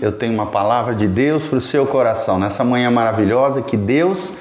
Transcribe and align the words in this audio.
Eu 0.00 0.12
tenho 0.12 0.32
uma 0.32 0.46
palavra 0.46 0.94
de 0.94 1.06
Deus 1.06 1.46
para 1.46 1.58
o 1.58 1.60
seu 1.60 1.86
coração. 1.86 2.38
Nessa 2.38 2.64
manhã 2.64 2.90
maravilhosa 2.90 3.62
que 3.62 3.76
Deus 3.76 4.32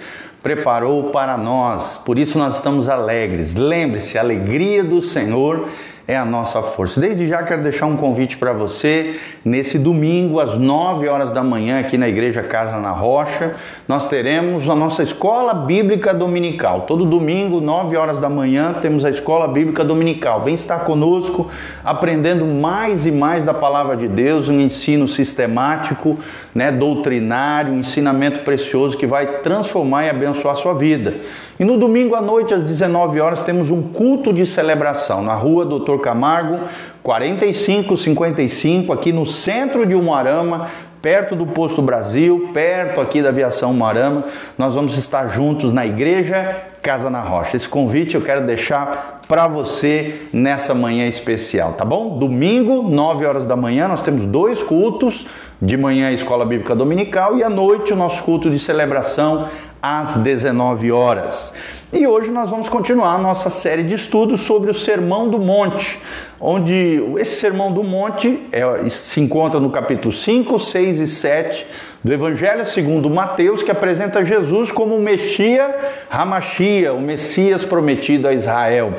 preparou 0.42 1.06
para 1.12 1.38
nós. 1.38 1.98
Por 1.98 2.18
isso 2.18 2.38
nós 2.38 2.56
estamos 2.56 2.88
alegres. 2.88 3.56
Lembre-se, 3.56 4.18
a 4.18 4.22
alegria 4.22 4.84
do 4.84 5.02
Senhor 5.02 5.68
é 6.10 6.18
a 6.18 6.26
nossa 6.26 6.64
força. 6.64 7.00
Desde 7.00 7.30
já 7.30 7.44
quero 7.44 7.62
deixar 7.62 7.86
um 7.86 7.96
convite 7.96 8.36
para 8.36 8.52
você. 8.52 9.20
Nesse 9.46 9.78
domingo, 9.78 10.40
às 10.40 10.56
9 10.56 11.08
horas 11.08 11.30
da 11.30 11.44
manhã, 11.44 11.80
aqui 11.80 12.00
na 12.00 12.10
Igreja 12.10 12.42
Casa 12.42 12.80
na 12.80 12.90
Rocha, 12.90 13.54
nós 13.88 14.08
teremos 14.08 14.68
a 14.68 14.74
nossa 14.74 15.04
escola 15.04 15.54
bíblica 15.54 16.12
dominical. 16.12 16.82
Todo 16.88 17.06
domingo, 17.06 17.62
9 17.62 17.96
horas 17.96 18.18
da 18.18 18.28
manhã, 18.28 18.74
temos 18.82 19.06
a 19.06 19.12
escola 19.12 19.48
bíblica 19.48 19.84
dominical. 19.84 20.42
Vem 20.42 20.56
estar 20.56 20.80
conosco, 20.80 21.48
aprendendo 21.86 22.44
mais 22.44 23.06
e 23.06 23.12
mais 23.12 23.46
da 23.46 23.54
palavra 23.54 23.96
de 23.96 24.08
Deus, 24.08 24.50
um 24.50 24.60
ensino 24.60 25.08
sistemático, 25.08 26.18
né, 26.56 26.72
doutrinário, 26.72 27.72
um 27.72 27.82
ensinamento 27.82 28.40
precioso 28.40 28.98
que 28.98 29.06
vai 29.06 29.42
transformar 29.42 30.06
e 30.06 30.10
abençoar 30.10 30.56
a 30.56 30.58
sua 30.58 30.74
vida. 30.74 31.18
E 31.60 31.66
no 31.66 31.76
domingo 31.78 32.16
à 32.16 32.22
noite, 32.22 32.54
às 32.54 32.64
19 32.64 33.20
horas, 33.20 33.44
temos 33.44 33.70
um 33.70 33.82
culto 33.82 34.32
de 34.32 34.46
celebração 34.46 35.22
na 35.22 35.34
rua 35.34 35.66
Doutor 35.66 36.00
Camargo, 36.00 36.62
4555, 37.04 38.94
aqui 38.94 39.12
no 39.12 39.26
centro 39.26 39.86
de 39.86 39.94
Umuarama, 39.94 40.68
perto 41.02 41.36
do 41.36 41.46
Posto 41.46 41.82
Brasil, 41.82 42.50
perto 42.54 43.02
aqui 43.02 43.22
da 43.22 43.28
Aviação 43.28 43.72
Umuarama. 43.72 44.24
Nós 44.58 44.74
vamos 44.74 44.98
estar 44.98 45.28
juntos 45.28 45.74
na 45.74 45.86
igreja 45.86 46.56
Casa 46.82 47.10
na 47.10 47.20
Rocha. 47.20 47.58
Esse 47.58 47.68
convite 47.68 48.16
eu 48.16 48.22
quero 48.22 48.46
deixar 48.46 49.20
para 49.28 49.46
você 49.46 50.28
nessa 50.32 50.74
manhã 50.74 51.08
especial, 51.08 51.74
tá 51.74 51.84
bom? 51.84 52.18
Domingo, 52.18 52.84
9 52.84 53.26
horas 53.26 53.46
da 53.46 53.58
manhã, 53.58 53.90
nós 53.90 54.02
temos 54.02 54.24
dois 54.24 54.64
cultos. 54.64 55.28
De 55.62 55.76
manhã 55.76 56.08
a 56.08 56.14
escola 56.14 56.46
bíblica 56.46 56.74
dominical 56.74 57.38
e 57.38 57.44
à 57.44 57.50
noite 57.50 57.92
o 57.92 57.96
nosso 57.96 58.24
culto 58.24 58.50
de 58.50 58.58
celebração 58.58 59.50
às 59.82 60.16
19 60.16 60.90
horas. 60.90 61.54
E 61.92 62.08
hoje 62.08 62.32
nós 62.32 62.50
vamos 62.50 62.70
continuar 62.70 63.16
a 63.16 63.18
nossa 63.18 63.50
série 63.50 63.84
de 63.84 63.94
estudos 63.94 64.42
sobre 64.42 64.72
o 64.72 64.74
Sermão 64.74 65.28
do 65.28 65.38
Monte, 65.38 66.00
onde 66.40 67.04
esse 67.18 67.36
Sermão 67.36 67.74
do 67.74 67.84
Monte 67.84 68.48
é, 68.54 68.88
se 68.90 69.20
encontra 69.20 69.60
no 69.60 69.70
capítulo 69.70 70.14
5, 70.14 70.58
6 70.60 71.00
e 71.00 71.08
7 71.08 71.68
do 72.04 72.14
Evangelho 72.14 72.66
segundo 72.66 73.10
Mateus, 73.10 73.62
que 73.62 73.72
apresenta 73.72 74.24
Jesus 74.24 74.72
como 74.72 74.96
o 74.96 75.02
Messias 75.02 75.76
Hamashia, 76.10 76.94
o 76.94 77.02
Messias 77.02 77.66
prometido 77.66 78.30
a 78.30 78.34
Israel. 78.34 78.94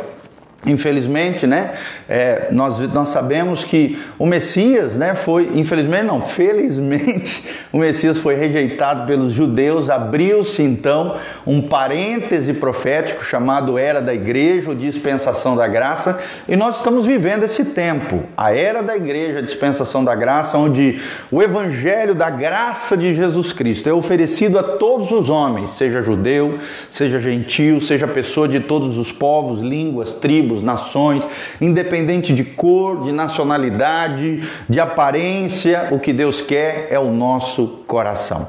Infelizmente, 0.67 1.47
né, 1.47 1.73
é, 2.07 2.49
nós, 2.53 2.79
nós 2.93 3.09
sabemos 3.09 3.65
que 3.65 3.99
o 4.19 4.27
Messias, 4.27 4.95
né, 4.95 5.15
foi, 5.15 5.51
infelizmente 5.55 6.05
não, 6.05 6.21
felizmente, 6.21 7.43
o 7.73 7.79
Messias 7.79 8.19
foi 8.19 8.35
rejeitado 8.35 9.07
pelos 9.07 9.33
judeus, 9.33 9.89
abriu-se 9.89 10.63
então 10.63 11.17
um 11.47 11.63
parêntese 11.63 12.53
profético 12.53 13.25
chamado 13.25 13.79
Era 13.79 14.03
da 14.03 14.13
Igreja, 14.13 14.69
ou 14.69 14.77
Dispensação 14.77 15.57
da 15.57 15.67
Graça, 15.67 16.21
e 16.47 16.55
nós 16.57 16.77
estamos 16.77 17.07
vivendo 17.07 17.43
esse 17.43 17.65
tempo, 17.65 18.25
a 18.37 18.55
Era 18.55 18.83
da 18.83 18.95
Igreja, 18.95 19.39
a 19.39 19.43
Dispensação 19.43 20.05
da 20.05 20.15
Graça, 20.15 20.59
onde 20.59 21.01
o 21.31 21.43
Evangelho 21.43 22.15
da 22.15 22.29
graça 22.29 22.99
de 22.99 23.15
Jesus 23.15 23.51
Cristo 23.55 23.89
é 23.89 23.95
oferecido 23.95 24.59
a 24.59 24.63
todos 24.63 25.11
os 25.11 25.31
homens, 25.31 25.71
seja 25.71 26.03
judeu, 26.03 26.59
seja 26.91 27.19
gentil, 27.19 27.81
seja 27.81 28.07
pessoa 28.07 28.47
de 28.47 28.61
todos 28.61 28.99
os 28.99 29.11
povos, 29.11 29.63
línguas, 29.63 30.13
tribos, 30.13 30.50
tribos, 30.51 30.63
nações, 30.63 31.27
independente 31.61 32.35
de 32.35 32.45
cor, 32.45 33.03
de 33.03 33.13
nacionalidade, 33.13 34.43
de 34.69 34.81
aparência, 34.81 35.89
o 35.93 35.99
que 35.99 36.13
Deus 36.13 36.41
quer 36.41 36.89
é 36.91 36.99
o 36.99 37.11
nosso 37.11 37.67
coração. 37.87 38.49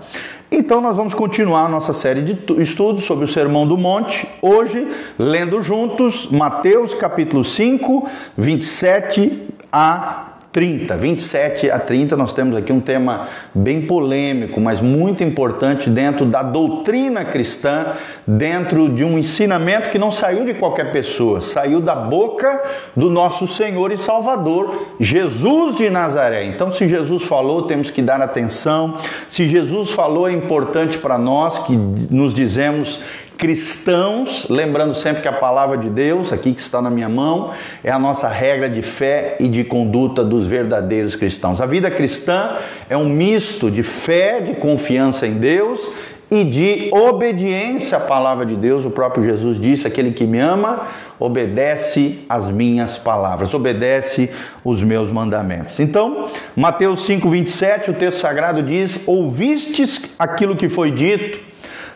Então, 0.52 0.82
nós 0.82 0.98
vamos 0.98 1.14
continuar 1.14 1.70
nossa 1.70 1.94
série 1.94 2.22
de 2.22 2.38
estudos 2.62 3.06
sobre 3.06 3.24
o 3.24 3.28
Sermão 3.28 3.66
do 3.66 3.78
Monte, 3.78 4.28
hoje 4.42 4.86
lendo 5.18 5.62
juntos 5.62 6.28
Mateus 6.30 6.94
capítulo 6.94 7.46
5, 7.46 8.10
27 8.38 9.48
a 9.72 10.31
30, 10.52 10.98
27 10.98 11.72
a 11.72 11.80
30, 11.80 12.18
nós 12.18 12.34
temos 12.34 12.56
aqui 12.56 12.74
um 12.74 12.82
tema 12.82 13.28
bem 13.56 13.84
polêmico, 13.84 14.60
mas 14.60 14.82
muito 14.82 15.24
importante 15.24 15.90
dentro 15.90 16.26
da 16.26 16.44
doutrina 16.44 17.24
cristã, 17.24 17.94
dentro 18.28 18.90
de 18.90 19.04
um 19.04 19.18
ensinamento 19.18 19.90
que 19.90 19.98
não 19.98 20.12
saiu 20.12 20.44
de 20.44 20.54
qualquer 20.54 20.92
pessoa, 20.92 21.40
saiu 21.40 21.80
da 21.80 21.96
boca 21.96 22.62
do 22.96 23.10
nosso 23.10 23.48
Senhor 23.48 23.92
e 23.94 23.98
Salvador, 23.98 24.96
Jesus 25.00 25.78
de 25.78 25.90
Nazaré. 25.90 26.44
Então, 26.44 26.72
se 26.72 26.88
Jesus 26.88 27.24
falou, 27.24 27.64
temos 27.64 27.90
que 27.90 28.02
dar 28.02 28.22
atenção. 28.22 28.98
Se 29.30 29.48
Jesus 29.48 29.92
falou, 29.92 30.28
é 30.28 30.34
importante 30.34 30.98
para 30.98 31.18
nós 31.18 31.60
que 31.60 31.78
nos 32.10 32.34
dizemos 32.34 33.00
cristãos, 33.42 34.46
lembrando 34.52 34.94
sempre 34.94 35.24
que 35.24 35.28
a 35.28 35.34
palavra 35.34 35.76
de 35.76 35.90
Deus, 35.90 36.32
aqui 36.32 36.54
que 36.54 36.62
está 36.62 36.80
na 36.80 36.92
minha 36.92 37.10
mão, 37.10 37.50
é 37.84 37.90
a 37.90 37.98
nossa 37.98 38.28
regra 38.28 38.70
de 38.70 38.84
fé 38.84 39.36
e 39.40 39.48
de 39.48 39.64
conduta 39.64 40.24
dos 40.24 40.46
verdadeiros 40.46 41.16
cristãos. 41.16 41.60
A 41.60 41.66
vida 41.66 41.90
cristã 41.90 42.52
é 42.88 42.96
um 42.96 43.10
misto 43.10 43.72
de 43.72 43.82
fé, 43.82 44.42
de 44.42 44.54
confiança 44.54 45.26
em 45.26 45.40
Deus 45.40 45.92
e 46.30 46.44
de 46.44 46.90
obediência 46.92 47.98
à 47.98 48.00
palavra 48.00 48.46
de 48.46 48.56
Deus. 48.56 48.86
O 48.86 48.92
próprio 48.92 49.24
Jesus 49.24 49.60
disse: 49.60 49.88
aquele 49.88 50.12
que 50.12 50.26
me 50.26 50.38
ama, 50.38 50.84
obedece 51.20 52.20
às 52.30 52.48
minhas 52.48 52.96
palavras, 52.96 53.56
obedece 53.56 54.30
os 54.64 54.84
meus 54.84 55.10
mandamentos. 55.10 55.80
Então, 55.80 56.30
Mateus 56.56 57.08
5:27, 57.08 57.90
o 57.90 57.94
texto 57.96 58.20
sagrado 58.20 58.62
diz: 58.62 59.00
"Ouvistes 59.08 60.00
aquilo 60.20 60.56
que 60.56 60.70
foi 60.70 60.92
dito, 60.92 61.51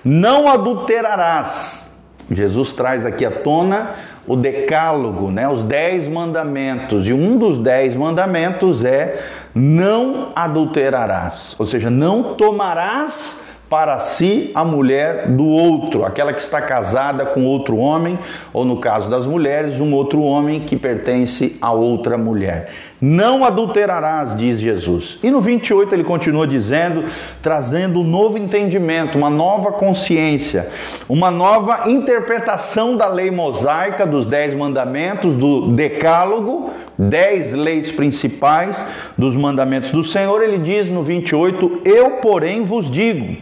não 0.05 0.47
adulterarás. 0.47 1.89
Jesus 2.29 2.71
traz 2.73 3.05
aqui 3.05 3.25
à 3.25 3.31
tona 3.31 3.91
o 4.27 4.35
decálogo, 4.35 5.29
né, 5.29 5.47
os 5.47 5.63
dez 5.63 6.07
mandamentos, 6.07 7.07
e 7.07 7.13
um 7.13 7.37
dos 7.37 7.59
dez 7.59 7.95
mandamentos 7.95 8.83
é 8.83 9.23
não 9.53 10.29
adulterarás, 10.35 11.55
ou 11.59 11.65
seja, 11.65 11.89
não 11.89 12.35
tomarás 12.35 13.39
para 13.69 13.97
si 13.99 14.51
a 14.53 14.63
mulher 14.63 15.27
do 15.27 15.45
outro, 15.45 16.05
aquela 16.05 16.33
que 16.33 16.41
está 16.41 16.61
casada 16.61 17.25
com 17.25 17.45
outro 17.45 17.77
homem, 17.77 18.17
ou 18.53 18.63
no 18.63 18.79
caso 18.79 19.09
das 19.09 19.25
mulheres, 19.25 19.79
um 19.79 19.93
outro 19.93 20.21
homem 20.21 20.61
que 20.61 20.75
pertence 20.75 21.57
a 21.61 21.71
outra 21.71 22.17
mulher. 22.17 22.69
Não 23.07 23.45
adulterarás, 23.45 24.35
diz 24.35 24.59
Jesus. 24.59 25.19
E 25.21 25.29
no 25.29 25.39
28 25.39 25.93
ele 25.93 26.03
continua 26.03 26.47
dizendo, 26.47 27.05
trazendo 27.39 27.99
um 27.99 28.03
novo 28.03 28.35
entendimento, 28.35 29.15
uma 29.15 29.29
nova 29.29 29.71
consciência, 29.71 30.69
uma 31.07 31.29
nova 31.29 31.87
interpretação 31.87 32.97
da 32.97 33.07
lei 33.07 33.29
mosaica, 33.29 34.07
dos 34.07 34.25
dez 34.25 34.55
mandamentos, 34.55 35.35
do 35.35 35.67
decálogo, 35.67 36.71
dez 36.97 37.53
leis 37.53 37.91
principais 37.91 38.83
dos 39.15 39.35
mandamentos 39.35 39.91
do 39.91 40.03
Senhor. 40.03 40.41
Ele 40.41 40.57
diz 40.57 40.89
no 40.89 41.03
28: 41.03 41.81
Eu, 41.85 42.09
porém, 42.13 42.63
vos 42.63 42.89
digo. 42.89 43.37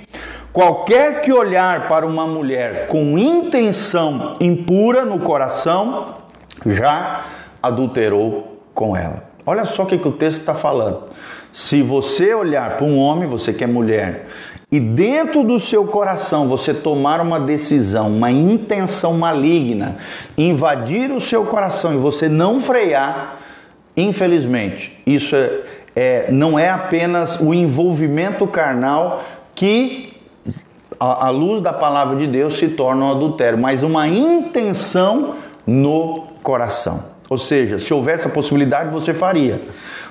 Qualquer 0.51 1.21
que 1.21 1.31
olhar 1.31 1.87
para 1.87 2.05
uma 2.05 2.27
mulher 2.27 2.87
com 2.87 3.17
intenção 3.17 4.35
impura 4.41 5.05
no 5.05 5.19
coração, 5.19 6.15
já 6.65 7.21
adulterou 7.61 8.59
com 8.73 8.93
ela. 8.97 9.31
Olha 9.45 9.65
só 9.65 9.83
o 9.83 9.85
que, 9.85 9.97
que 9.97 10.07
o 10.07 10.11
texto 10.11 10.39
está 10.39 10.53
falando. 10.53 11.03
Se 11.51 11.81
você 11.81 12.33
olhar 12.33 12.77
para 12.77 12.85
um 12.85 12.97
homem, 12.97 13.27
você 13.27 13.53
que 13.53 13.63
é 13.63 13.67
mulher, 13.67 14.27
e 14.71 14.79
dentro 14.79 15.43
do 15.43 15.59
seu 15.59 15.85
coração 15.85 16.47
você 16.47 16.73
tomar 16.73 17.21
uma 17.21 17.39
decisão, 17.39 18.07
uma 18.07 18.31
intenção 18.31 19.13
maligna, 19.13 19.97
invadir 20.35 21.11
o 21.11 21.21
seu 21.21 21.45
coração 21.45 21.93
e 21.93 21.97
você 21.97 22.27
não 22.27 22.59
frear, 22.59 23.37
infelizmente, 23.95 24.99
isso 25.05 25.35
é, 25.35 25.59
é 25.95 26.31
não 26.31 26.57
é 26.57 26.69
apenas 26.69 27.39
o 27.39 27.53
envolvimento 27.53 28.47
carnal 28.47 29.23
que 29.53 30.13
à 30.99 31.29
luz 31.29 31.61
da 31.61 31.71
palavra 31.71 32.15
de 32.15 32.25
Deus 32.25 32.57
se 32.57 32.69
torna 32.69 33.05
um 33.05 33.11
adultério, 33.11 33.59
mas 33.59 33.83
uma 33.83 34.07
intenção 34.07 35.35
no 35.67 36.23
coração. 36.41 37.12
Ou 37.29 37.37
seja, 37.37 37.79
se 37.79 37.93
houvesse 37.93 38.27
a 38.27 38.29
possibilidade, 38.29 38.91
você 38.91 39.13
faria. 39.13 39.61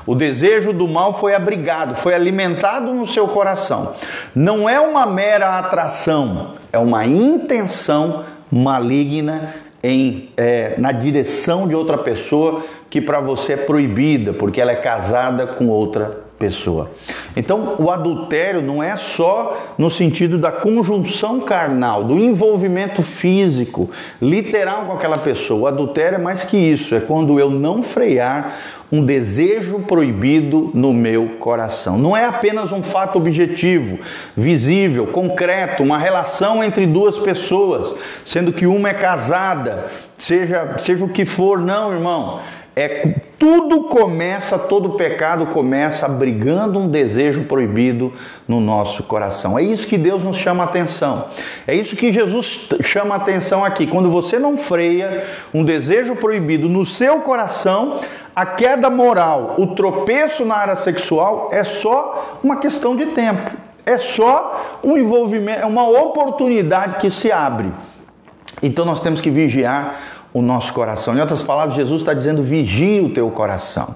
O 0.06 0.14
desejo 0.14 0.72
do 0.72 0.88
mal 0.88 1.14
foi 1.14 1.34
abrigado, 1.34 1.94
foi 1.94 2.14
alimentado 2.14 2.92
no 2.92 3.06
seu 3.06 3.28
coração. 3.28 3.92
Não 4.34 4.68
é 4.68 4.80
uma 4.80 5.06
mera 5.06 5.58
atração, 5.58 6.54
é 6.72 6.78
uma 6.78 7.06
intenção 7.06 8.24
maligna 8.50 9.54
em, 9.82 10.30
é, 10.36 10.74
na 10.78 10.92
direção 10.92 11.68
de 11.68 11.74
outra 11.74 11.98
pessoa 11.98 12.62
que 12.90 13.00
para 13.00 13.20
você 13.20 13.54
é 13.54 13.56
proibida, 13.56 14.32
porque 14.32 14.60
ela 14.60 14.72
é 14.72 14.76
casada 14.76 15.46
com 15.46 15.68
outra 15.68 16.20
pessoa. 16.42 16.90
Então, 17.36 17.76
o 17.78 17.88
adultério 17.88 18.60
não 18.60 18.82
é 18.82 18.96
só 18.96 19.56
no 19.78 19.88
sentido 19.88 20.36
da 20.36 20.50
conjunção 20.50 21.38
carnal, 21.38 22.02
do 22.02 22.18
envolvimento 22.18 23.00
físico, 23.00 23.88
literal 24.20 24.86
com 24.86 24.92
aquela 24.92 25.16
pessoa. 25.16 25.60
O 25.60 25.66
adultério 25.68 26.16
é 26.16 26.20
mais 26.20 26.42
que 26.42 26.56
isso, 26.56 26.96
é 26.96 27.00
quando 27.00 27.38
eu 27.38 27.48
não 27.48 27.80
frear 27.80 28.56
um 28.90 29.04
desejo 29.04 29.78
proibido 29.78 30.70
no 30.74 30.92
meu 30.92 31.26
coração. 31.38 31.96
Não 31.96 32.16
é 32.16 32.26
apenas 32.26 32.72
um 32.72 32.82
fato 32.82 33.16
objetivo, 33.16 34.00
visível, 34.36 35.06
concreto, 35.06 35.82
uma 35.84 35.96
relação 35.96 36.62
entre 36.62 36.86
duas 36.86 37.16
pessoas, 37.18 37.94
sendo 38.24 38.52
que 38.52 38.66
uma 38.66 38.90
é 38.90 38.94
casada, 38.94 39.86
seja, 40.18 40.74
seja 40.78 41.04
o 41.04 41.08
que 41.08 41.24
for, 41.24 41.58
não, 41.60 41.92
irmão. 41.92 42.40
É 42.74 43.16
tudo 43.38 43.82
começa, 43.82 44.58
todo 44.58 44.90
pecado 44.90 45.46
começa 45.46 46.06
abrigando 46.06 46.78
um 46.78 46.88
desejo 46.88 47.42
proibido 47.44 48.12
no 48.48 48.60
nosso 48.60 49.02
coração. 49.02 49.58
É 49.58 49.62
isso 49.62 49.86
que 49.86 49.98
Deus 49.98 50.22
nos 50.22 50.36
chama 50.36 50.62
a 50.62 50.66
atenção. 50.66 51.26
É 51.66 51.74
isso 51.74 51.96
que 51.96 52.12
Jesus 52.12 52.68
chama 52.82 53.14
a 53.14 53.18
atenção 53.18 53.64
aqui. 53.64 53.86
Quando 53.86 54.08
você 54.08 54.38
não 54.38 54.56
freia 54.56 55.22
um 55.52 55.62
desejo 55.64 56.16
proibido 56.16 56.68
no 56.68 56.86
seu 56.86 57.20
coração, 57.20 58.00
a 58.34 58.46
queda 58.46 58.88
moral, 58.88 59.56
o 59.58 59.74
tropeço 59.74 60.44
na 60.44 60.54
área 60.54 60.76
sexual 60.76 61.50
é 61.52 61.64
só 61.64 62.38
uma 62.42 62.56
questão 62.56 62.96
de 62.96 63.06
tempo. 63.06 63.50
É 63.84 63.98
só 63.98 64.78
um 64.82 64.96
envolvimento, 64.96 65.60
é 65.60 65.66
uma 65.66 65.86
oportunidade 65.86 66.96
que 66.98 67.10
se 67.10 67.30
abre. 67.30 67.70
Então 68.62 68.84
nós 68.84 69.00
temos 69.00 69.20
que 69.20 69.28
vigiar 69.28 69.96
o 70.32 70.40
nosso 70.40 70.72
coração. 70.72 71.14
Em 71.14 71.20
outras 71.20 71.42
palavras, 71.42 71.76
Jesus 71.76 72.00
está 72.00 72.14
dizendo: 72.14 72.42
vigie 72.42 73.00
o 73.00 73.10
teu 73.10 73.30
coração. 73.30 73.94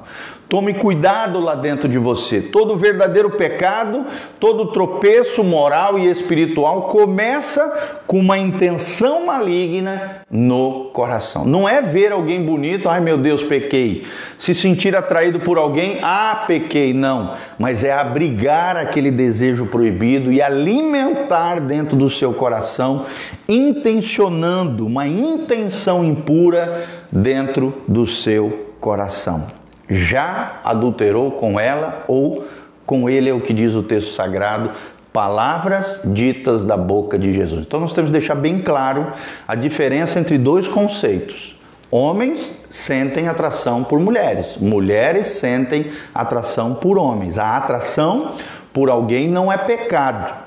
Tome 0.48 0.75
cuidado 0.75 1.40
lá 1.40 1.56
dentro 1.56 1.88
de 1.88 1.98
você. 1.98 2.40
Todo 2.40 2.76
verdadeiro 2.76 3.31
pecado, 3.31 4.06
todo 4.38 4.66
tropeço 4.66 5.43
moral 5.43 5.98
e 5.98 6.08
espiritual 6.08 6.82
começa 6.82 7.98
com 8.06 8.20
uma 8.20 8.38
intenção 8.38 9.26
maligna 9.26 10.20
no 10.31 10.90
coração. 10.93 11.44
Não 11.44 11.69
é 11.69 11.82
ver 11.82 12.12
alguém 12.12 12.44
bonito, 12.44 12.88
ai 12.88 13.00
meu 13.00 13.19
Deus, 13.19 13.43
pequei. 13.43 14.06
Se 14.38 14.54
sentir 14.54 14.94
atraído 14.94 15.40
por 15.40 15.58
alguém, 15.58 15.98
ah, 16.00 16.44
pequei. 16.46 16.94
Não, 16.94 17.34
mas 17.58 17.82
é 17.82 17.93
abrigar 17.93 18.76
aquele 18.76 19.10
desejo 19.10 19.66
proibido 19.66 20.32
e 20.32 20.40
alimentar 20.40 21.60
dentro 21.60 21.96
do 21.96 22.08
seu 22.08 22.32
coração, 22.32 23.04
intencionando 23.48 24.87
uma 24.87 25.08
intenção 25.08 26.04
impura 26.04 26.87
dentro 27.10 27.82
do 27.88 28.06
seu 28.06 28.66
coração 28.78 29.65
já 29.88 30.60
adulterou 30.64 31.32
com 31.32 31.58
ela 31.58 32.04
ou 32.08 32.46
com 32.84 33.08
ele, 33.10 33.28
é 33.28 33.32
o 33.32 33.40
que 33.40 33.52
diz 33.52 33.74
o 33.74 33.82
texto 33.82 34.14
sagrado, 34.14 34.70
palavras 35.12 36.00
ditas 36.04 36.64
da 36.64 36.76
boca 36.76 37.18
de 37.18 37.32
Jesus. 37.32 37.64
Então 37.66 37.80
nós 37.80 37.92
temos 37.92 38.10
que 38.10 38.18
deixar 38.18 38.34
bem 38.34 38.60
claro 38.60 39.06
a 39.46 39.54
diferença 39.54 40.20
entre 40.20 40.38
dois 40.38 40.68
conceitos. 40.68 41.56
Homens 41.90 42.52
sentem 42.68 43.28
atração 43.28 43.82
por 43.82 43.98
mulheres, 43.98 44.56
mulheres 44.56 45.28
sentem 45.28 45.90
atração 46.14 46.74
por 46.74 46.98
homens. 46.98 47.38
A 47.38 47.56
atração 47.56 48.32
por 48.72 48.90
alguém 48.90 49.28
não 49.28 49.50
é 49.50 49.56
pecado. 49.56 50.46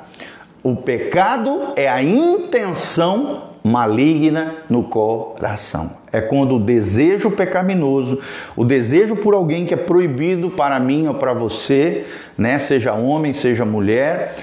O 0.61 0.75
pecado 0.75 1.73
é 1.75 1.87
a 1.87 2.03
intenção 2.03 3.48
maligna 3.69 4.55
no 4.69 4.83
coração. 4.83 5.91
É 6.11 6.19
quando 6.19 6.55
o 6.55 6.59
desejo 6.59 7.29
pecaminoso, 7.31 8.19
o 8.55 8.65
desejo 8.65 9.15
por 9.15 9.33
alguém 9.33 9.65
que 9.65 9.73
é 9.73 9.77
proibido 9.77 10.49
para 10.49 10.79
mim 10.79 11.07
ou 11.07 11.13
para 11.13 11.33
você, 11.33 12.05
né, 12.37 12.57
seja 12.57 12.93
homem, 12.93 13.31
seja 13.31 13.63
mulher, 13.63 14.35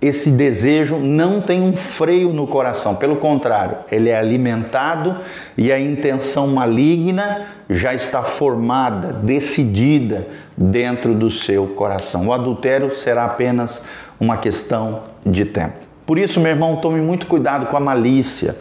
esse 0.00 0.30
desejo 0.30 0.98
não 0.98 1.40
tem 1.40 1.62
um 1.62 1.72
freio 1.72 2.32
no 2.32 2.46
coração, 2.46 2.94
pelo 2.94 3.16
contrário, 3.16 3.78
ele 3.90 4.10
é 4.10 4.18
alimentado 4.18 5.16
e 5.56 5.72
a 5.72 5.80
intenção 5.80 6.46
maligna 6.48 7.46
já 7.70 7.94
está 7.94 8.22
formada, 8.22 9.12
decidida 9.12 10.26
dentro 10.56 11.14
do 11.14 11.30
seu 11.30 11.68
coração. 11.68 12.28
O 12.28 12.32
adultério 12.32 12.94
será 12.94 13.24
apenas 13.24 13.82
uma 14.20 14.36
questão 14.36 15.04
de 15.24 15.46
tempo. 15.46 15.93
Por 16.06 16.18
isso, 16.18 16.40
meu 16.40 16.50
irmão, 16.50 16.76
tome 16.76 17.00
muito 17.00 17.26
cuidado 17.26 17.66
com 17.66 17.76
a 17.76 17.80
malícia. 17.80 18.56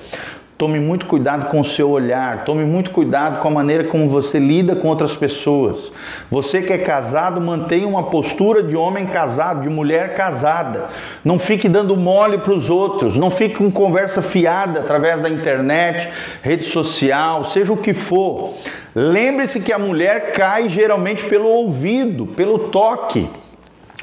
Tome 0.55 0.79
muito 0.79 1.07
cuidado 1.07 1.47
com 1.47 1.59
o 1.59 1.65
seu 1.65 1.89
olhar, 1.89 2.45
tome 2.45 2.63
muito 2.63 2.91
cuidado 2.91 3.41
com 3.41 3.47
a 3.47 3.51
maneira 3.51 3.85
como 3.85 4.07
você 4.07 4.39
lida 4.39 4.75
com 4.75 4.87
outras 4.87 5.15
pessoas. 5.15 5.91
Você 6.29 6.61
que 6.61 6.71
é 6.71 6.77
casado, 6.77 7.41
mantenha 7.41 7.87
uma 7.87 8.03
postura 8.03 8.61
de 8.61 8.73
homem 8.73 9.07
casado, 9.07 9.63
de 9.63 9.69
mulher 9.69 10.15
casada. 10.15 10.85
Não 11.25 11.39
fique 11.39 11.67
dando 11.67 11.97
mole 11.97 12.37
para 12.37 12.53
os 12.53 12.69
outros, 12.69 13.17
não 13.17 13.31
fique 13.31 13.55
com 13.55 13.71
conversa 13.71 14.21
fiada 14.21 14.79
através 14.79 15.19
da 15.19 15.27
internet, 15.27 16.07
rede 16.41 16.63
social, 16.63 17.43
seja 17.43 17.73
o 17.73 17.77
que 17.77 17.93
for. 17.93 18.53
Lembre-se 18.95 19.59
que 19.59 19.73
a 19.73 19.79
mulher 19.79 20.31
cai 20.31 20.69
geralmente 20.69 21.25
pelo 21.25 21.49
ouvido, 21.49 22.27
pelo 22.27 22.69
toque. 22.69 23.27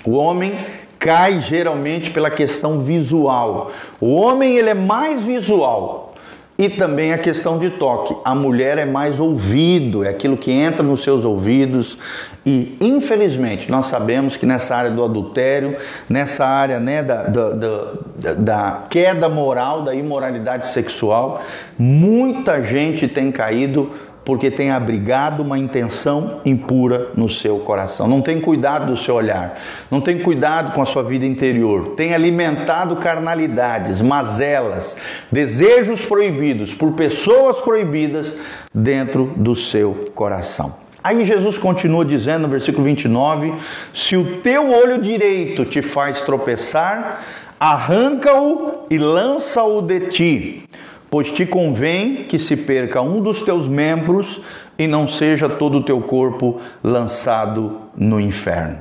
O 0.05 0.13
homem 0.17 0.59
cai 1.01 1.41
geralmente 1.41 2.11
pela 2.11 2.31
questão 2.31 2.81
visual. 2.81 3.73
O 3.99 4.15
homem 4.15 4.57
ele 4.57 4.69
é 4.69 4.75
mais 4.75 5.25
visual 5.25 6.15
e 6.59 6.69
também 6.69 7.15
a 7.15 7.19
questão 7.19 7.59
de 7.59 7.71
toque. 7.71 8.15
A 8.23 8.35
mulher 8.35 8.77
é 8.77 8.85
mais 8.85 9.19
ouvido, 9.19 10.05
é 10.05 10.11
aquilo 10.11 10.37
que 10.37 10.53
entra 10.53 10.83
nos 10.83 11.03
seus 11.03 11.25
ouvidos. 11.25 11.97
E 12.45 12.77
infelizmente 12.79 13.71
nós 13.71 13.87
sabemos 13.87 14.37
que 14.37 14.45
nessa 14.45 14.77
área 14.77 14.91
do 14.91 15.03
adultério, 15.03 15.79
nessa 16.07 16.47
área 16.47 16.79
né, 16.79 17.03
da, 17.03 17.23
da, 17.23 17.49
da, 17.49 18.35
da 18.35 18.83
queda 18.91 19.27
moral, 19.27 19.83
da 19.83 19.95
imoralidade 19.95 20.67
sexual, 20.67 21.41
muita 21.79 22.63
gente 22.63 23.09
tem 23.09 23.33
caído 23.33 23.91
porque 24.31 24.49
tem 24.49 24.71
abrigado 24.71 25.41
uma 25.41 25.59
intenção 25.59 26.41
impura 26.45 27.11
no 27.17 27.29
seu 27.29 27.59
coração. 27.59 28.07
Não 28.07 28.23
tem 28.23 28.41
cuidado 28.41 28.87
do 28.87 28.97
seu 28.97 29.17
olhar, 29.17 29.59
não 29.91 30.01
tem 30.01 30.21
cuidado 30.21 30.73
com 30.73 30.81
a 30.81 30.87
sua 30.87 31.03
vida 31.03 31.27
interior, 31.27 31.97
tem 31.97 32.15
alimentado 32.15 32.95
carnalidades, 32.95 34.01
mazelas, 34.01 34.97
desejos 35.33 36.07
proibidos 36.07 36.73
por 36.73 36.93
pessoas 36.93 37.57
proibidas 37.57 38.37
dentro 38.73 39.33
do 39.35 39.57
seu 39.57 40.13
coração. 40.15 40.77
Aí 41.03 41.25
Jesus 41.25 41.59
continua 41.59 42.05
dizendo 42.05 42.43
no 42.43 42.49
versículo 42.49 42.85
29: 42.85 43.53
Se 43.93 44.17
o 44.17 44.37
teu 44.37 44.71
olho 44.71 45.03
direito 45.03 45.65
te 45.65 45.83
faz 45.83 46.21
tropeçar, 46.21 47.25
arranca-o 47.59 48.87
e 48.89 48.97
lança-o 48.97 49.83
de 49.83 50.01
ti 50.07 50.69
pois 51.11 51.31
te 51.33 51.45
convém 51.45 52.25
que 52.25 52.39
se 52.39 52.57
perca 52.57 53.03
um 53.03 53.21
dos 53.21 53.43
teus 53.43 53.67
membros 53.67 54.41
e 54.79 54.87
não 54.87 55.09
seja 55.09 55.49
todo 55.49 55.79
o 55.79 55.83
teu 55.83 56.01
corpo 56.01 56.61
lançado 56.83 57.79
no 57.97 58.21
inferno. 58.21 58.79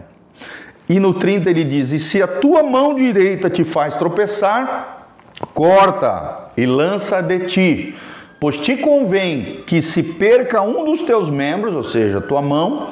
E 0.88 1.00
no 1.00 1.14
30 1.14 1.50
ele 1.50 1.64
diz: 1.64 1.92
E 1.92 2.00
se 2.00 2.22
a 2.22 2.28
tua 2.28 2.64
mão 2.64 2.96
direita 2.96 3.50
te 3.50 3.64
faz 3.64 3.96
tropeçar, 3.98 5.08
corta 5.54 6.52
e 6.56 6.66
lança 6.66 7.22
de 7.22 7.40
ti, 7.42 7.96
pois 8.40 8.60
te 8.60 8.78
convém 8.78 9.64
que 9.66 9.82
se 9.82 10.02
perca 10.02 10.62
um 10.62 10.86
dos 10.86 11.02
teus 11.02 11.30
membros, 11.30 11.76
ou 11.76 11.84
seja, 11.84 12.22
tua 12.22 12.42
mão, 12.42 12.90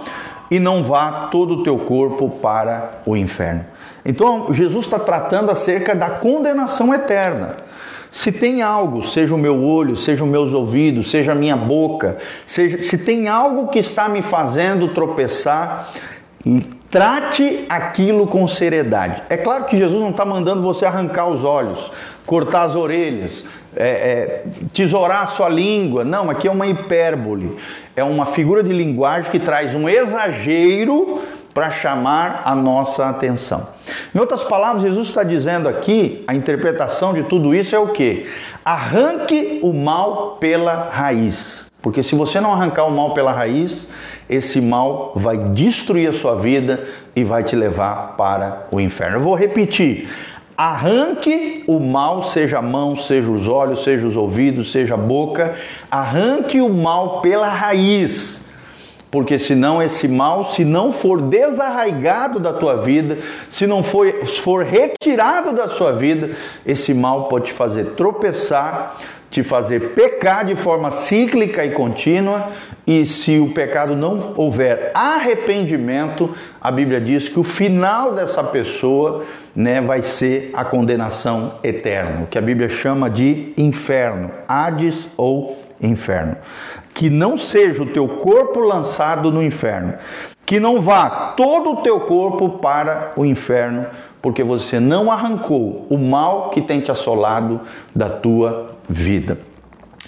e 0.50 0.60
não 0.60 0.84
vá 0.84 1.28
todo 1.32 1.56
o 1.56 1.64
teu 1.64 1.78
corpo 1.80 2.30
para 2.30 3.02
o 3.06 3.16
inferno. 3.16 3.66
Então, 4.06 4.54
Jesus 4.54 4.86
está 4.86 5.00
tratando 5.00 5.52
acerca 5.52 5.94
da 5.94 6.10
condenação 6.10 6.94
eterna. 6.94 7.58
Se 8.10 8.32
tem 8.32 8.62
algo, 8.62 9.04
seja 9.04 9.36
o 9.36 9.38
meu 9.38 9.64
olho, 9.64 9.96
seja 9.96 10.24
os 10.24 10.30
meus 10.30 10.54
ouvidos, 10.54 11.12
seja 11.12 11.34
a 11.34 11.36
minha 11.36 11.58
boca, 11.58 12.18
seja, 12.46 12.82
se 12.84 12.98
tem 12.98 13.28
algo 13.28 13.68
que 13.68 13.80
está 13.80 14.08
me 14.08 14.22
fazendo 14.22 14.88
tropeçar, 14.90 15.92
trate 16.90 17.66
aquilo 17.68 18.28
com 18.28 18.48
seriedade. 18.48 19.24
É 19.30 19.38
claro 19.38 19.66
que 19.66 19.78
Jesus 19.78 20.02
não 20.02 20.12
está 20.12 20.26
mandando 20.26 20.62
você 20.62 20.86
arrancar 20.86 21.28
os 21.28 21.44
olhos, 21.44 21.92
cortar 22.26 22.64
as 22.64 22.76
orelhas, 22.76 23.44
é, 23.76 23.88
é, 23.88 24.44
tesourar 24.74 25.24
a 25.24 25.28
sua 25.28 25.50
língua. 25.50 26.04
Não, 26.04 26.30
aqui 26.30 26.48
é 26.48 26.52
uma 26.52 26.66
hipérbole. 26.66 27.58
É 27.96 28.04
uma 28.04 28.26
figura 28.26 28.64
de 28.64 28.74
linguagem 28.74 29.30
que 29.30 29.40
traz 29.40 29.76
um 29.76 29.88
exagero 29.88 31.22
para 31.58 31.72
chamar 31.72 32.44
a 32.46 32.54
nossa 32.54 33.10
atenção. 33.10 33.70
Em 34.14 34.20
outras 34.20 34.44
palavras, 34.44 34.84
Jesus 34.84 35.08
está 35.08 35.24
dizendo 35.24 35.68
aqui, 35.68 36.24
a 36.28 36.36
interpretação 36.36 37.16
de 37.16 37.24
tudo 37.24 37.56
isso 37.56 37.76
é 37.76 37.80
o 37.80 37.88
que? 37.88 38.28
Arranque 38.64 39.60
o 39.64 39.74
mal 39.74 40.38
pela 40.40 40.92
raiz. 40.92 41.66
Porque 41.82 42.04
se 42.04 42.14
você 42.14 42.40
não 42.40 42.54
arrancar 42.54 42.86
o 42.86 42.92
mal 42.92 43.16
pela 43.16 43.32
raiz, 43.32 43.88
esse 44.30 44.62
mal 44.62 45.14
vai 45.16 45.36
destruir 45.36 46.08
a 46.08 46.14
sua 46.14 46.36
vida 46.36 46.80
e 47.16 47.24
vai 47.24 47.44
te 47.44 47.56
levar 47.56 48.16
para 48.16 48.68
o 48.70 48.80
inferno. 48.80 49.18
Eu 49.18 49.22
vou 49.22 49.34
repetir. 49.34 50.08
Arranque 50.56 51.64
o 51.66 51.80
mal, 51.80 52.22
seja 52.22 52.60
a 52.60 52.62
mão, 52.62 52.96
seja 52.96 53.32
os 53.32 53.48
olhos, 53.48 53.84
seja 53.84 54.06
os 54.06 54.16
ouvidos, 54.16 54.72
seja 54.72 54.94
a 54.94 54.98
boca, 54.98 55.56
arranque 55.90 56.62
o 56.62 56.70
mal 56.70 57.20
pela 57.22 57.50
raiz 57.50 58.46
porque 59.18 59.40
senão 59.40 59.82
esse 59.82 60.08
mal, 60.08 60.46
se 60.46 60.64
não 60.64 60.94
for 60.94 61.20
desarraigado 61.20 62.40
da 62.40 62.54
tua 62.54 62.76
vida, 62.84 63.18
se 63.50 63.66
não 63.66 63.82
for, 63.82 64.14
for 64.44 64.64
retirado 64.64 65.54
da 65.54 65.68
sua 65.68 65.92
vida, 65.92 66.30
esse 66.64 66.94
mal 66.94 67.28
pode 67.28 67.46
te 67.46 67.54
fazer 67.54 67.96
tropeçar, 67.96 68.96
te 69.32 69.42
fazer 69.42 69.96
pecar 69.96 70.46
de 70.46 70.56
forma 70.56 70.92
cíclica 70.92 71.66
e 71.66 71.72
contínua, 71.72 72.50
e 72.86 73.08
se 73.08 73.40
o 73.40 73.50
pecado 73.50 73.96
não 73.96 74.34
houver 74.36 74.92
arrependimento, 74.94 76.30
a 76.62 76.72
Bíblia 76.72 77.02
diz 77.02 77.28
que 77.28 77.40
o 77.40 77.44
final 77.44 78.14
dessa 78.14 78.44
pessoa 78.44 79.24
né, 79.56 79.82
vai 79.82 80.04
ser 80.04 80.52
a 80.54 80.64
condenação 80.64 81.56
eterna, 81.64 82.22
o 82.22 82.28
que 82.28 82.38
a 82.38 82.42
Bíblia 82.42 82.70
chama 82.70 83.10
de 83.10 83.52
inferno, 83.58 84.30
Hades 84.48 85.10
ou 85.18 85.58
inferno. 85.82 86.38
Que 86.98 87.12
não 87.12 87.38
seja 87.38 87.84
o 87.84 87.86
teu 87.86 88.08
corpo 88.08 88.60
lançado 88.60 89.32
no 89.32 89.44
inferno, 89.44 89.94
que 90.44 90.60
não 90.60 90.82
vá 90.82 91.34
todo 91.38 91.74
o 91.74 91.76
teu 91.76 92.00
corpo 92.00 92.58
para 92.58 93.12
o 93.16 93.24
inferno, 93.24 93.86
porque 94.20 94.44
você 94.44 94.80
não 94.80 95.12
arrancou 95.12 95.86
o 95.92 95.98
mal 96.00 96.50
que 96.50 96.60
tem 96.60 96.80
te 96.80 96.90
assolado 96.90 97.62
da 97.96 98.10
tua 98.10 98.66
vida. 98.90 99.38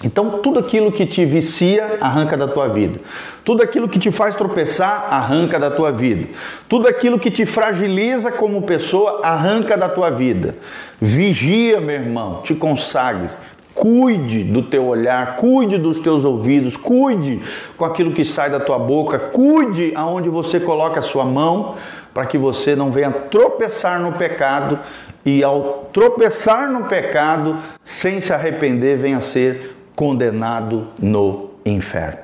Então, 0.02 0.38
tudo 0.38 0.58
aquilo 0.58 0.90
que 0.90 1.06
te 1.06 1.24
vicia, 1.24 1.98
arranca 2.00 2.36
da 2.36 2.48
tua 2.48 2.66
vida. 2.66 2.98
Tudo 3.44 3.62
aquilo 3.62 3.88
que 3.88 3.98
te 3.98 4.10
faz 4.10 4.34
tropeçar, 4.34 5.12
arranca 5.12 5.60
da 5.60 5.70
tua 5.70 5.92
vida. 5.92 6.28
Tudo 6.68 6.88
aquilo 6.88 7.20
que 7.20 7.30
te 7.30 7.46
fragiliza 7.46 8.32
como 8.32 8.62
pessoa, 8.62 9.20
arranca 9.22 9.76
da 9.76 9.88
tua 9.88 10.10
vida. 10.10 10.56
Vigia, 11.00 11.80
meu 11.80 11.94
irmão, 11.94 12.40
te 12.42 12.54
consagre. 12.54 13.28
Cuide 13.74 14.44
do 14.44 14.62
teu 14.62 14.86
olhar, 14.86 15.36
cuide 15.36 15.78
dos 15.78 15.98
teus 16.00 16.24
ouvidos, 16.24 16.76
cuide 16.76 17.40
com 17.76 17.84
aquilo 17.84 18.12
que 18.12 18.24
sai 18.24 18.50
da 18.50 18.60
tua 18.60 18.78
boca, 18.78 19.18
cuide 19.18 19.92
aonde 19.94 20.28
você 20.28 20.58
coloca 20.58 21.00
a 21.00 21.02
sua 21.02 21.24
mão, 21.24 21.74
para 22.12 22.26
que 22.26 22.36
você 22.36 22.74
não 22.74 22.90
venha 22.90 23.10
tropeçar 23.10 24.00
no 24.00 24.12
pecado 24.12 24.78
e 25.24 25.42
ao 25.44 25.88
tropeçar 25.92 26.70
no 26.70 26.84
pecado, 26.84 27.56
sem 27.84 28.20
se 28.20 28.32
arrepender, 28.32 28.98
venha 28.98 29.20
ser 29.20 29.76
condenado 29.94 30.88
no 30.98 31.50
inferno. 31.64 32.18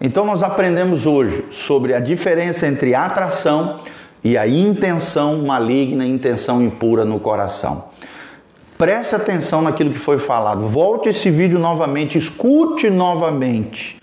Então 0.00 0.24
nós 0.24 0.42
aprendemos 0.42 1.06
hoje 1.06 1.44
sobre 1.50 1.94
a 1.94 2.00
diferença 2.00 2.66
entre 2.66 2.94
a 2.94 3.06
atração 3.06 3.78
e 4.24 4.36
a 4.36 4.46
intenção 4.46 5.38
maligna, 5.46 6.04
intenção 6.04 6.60
impura 6.60 7.04
no 7.04 7.20
coração. 7.20 7.91
Preste 8.78 9.14
atenção 9.14 9.62
naquilo 9.62 9.90
que 9.90 9.98
foi 9.98 10.18
falado. 10.18 10.66
Volte 10.66 11.08
esse 11.08 11.30
vídeo 11.30 11.58
novamente, 11.58 12.18
escute 12.18 12.90
novamente 12.90 13.96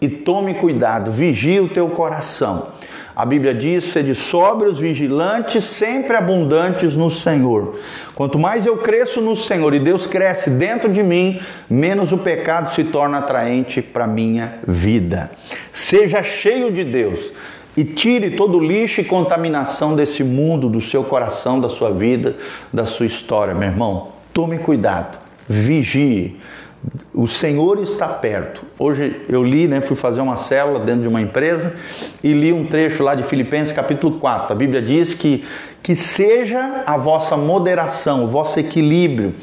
e 0.00 0.08
tome 0.08 0.54
cuidado, 0.54 1.12
vigie 1.12 1.60
o 1.60 1.68
teu 1.68 1.88
coração. 1.88 2.68
A 3.14 3.26
Bíblia 3.26 3.54
diz: 3.54 3.84
sede 3.84 4.14
sóbrios, 4.14 4.78
vigilantes, 4.78 5.64
sempre 5.64 6.16
abundantes 6.16 6.94
no 6.94 7.10
Senhor. 7.10 7.78
Quanto 8.14 8.38
mais 8.38 8.64
eu 8.64 8.78
cresço 8.78 9.20
no 9.20 9.36
Senhor 9.36 9.74
e 9.74 9.78
Deus 9.78 10.06
cresce 10.06 10.50
dentro 10.50 10.90
de 10.90 11.02
mim, 11.02 11.40
menos 11.68 12.10
o 12.10 12.18
pecado 12.18 12.72
se 12.74 12.84
torna 12.84 13.18
atraente 13.18 13.82
para 13.82 14.06
minha 14.06 14.54
vida. 14.66 15.30
Seja 15.72 16.22
cheio 16.22 16.72
de 16.72 16.84
Deus 16.84 17.30
e 17.76 17.84
tire 17.84 18.30
todo 18.30 18.58
o 18.58 18.64
lixo 18.64 19.00
e 19.00 19.04
contaminação 19.04 19.94
desse 19.94 20.24
mundo, 20.24 20.68
do 20.68 20.80
seu 20.80 21.04
coração, 21.04 21.60
da 21.60 21.68
sua 21.68 21.90
vida, 21.90 22.36
da 22.72 22.84
sua 22.84 23.06
história, 23.06 23.54
meu 23.54 23.68
irmão. 23.68 24.11
Tome 24.32 24.58
cuidado, 24.58 25.18
vigie. 25.48 26.40
O 27.14 27.28
Senhor 27.28 27.78
está 27.78 28.08
perto. 28.08 28.62
Hoje 28.78 29.20
eu 29.28 29.44
li, 29.44 29.68
né, 29.68 29.80
fui 29.80 29.94
fazer 29.94 30.20
uma 30.20 30.36
célula 30.36 30.80
dentro 30.80 31.02
de 31.02 31.08
uma 31.08 31.20
empresa 31.20 31.74
e 32.24 32.32
li 32.32 32.52
um 32.52 32.66
trecho 32.66 33.02
lá 33.02 33.14
de 33.14 33.22
Filipenses 33.22 33.72
capítulo 33.72 34.18
4. 34.18 34.52
A 34.52 34.56
Bíblia 34.56 34.82
diz 34.82 35.14
que 35.14 35.44
que 35.82 35.96
seja 35.96 36.84
a 36.86 36.96
vossa 36.96 37.36
moderação, 37.36 38.24
o 38.24 38.28
vosso 38.28 38.58
equilíbrio, 38.60 39.34